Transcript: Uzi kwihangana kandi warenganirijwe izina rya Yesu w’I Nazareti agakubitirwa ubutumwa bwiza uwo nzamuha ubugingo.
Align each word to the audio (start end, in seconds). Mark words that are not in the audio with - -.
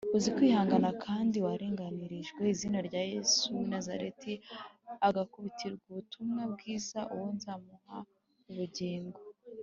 Uzi 0.15 0.29
kwihangana 0.35 0.89
kandi 1.03 1.37
warenganirijwe 1.45 2.41
izina 2.53 2.79
rya 2.87 3.01
Yesu 3.13 3.43
w’I 3.55 3.67
Nazareti 3.73 4.33
agakubitirwa 5.07 5.83
ubutumwa 5.91 6.41
bwiza 6.53 6.99
uwo 7.13 7.27
nzamuha 7.35 7.97
ubugingo. 8.49 9.19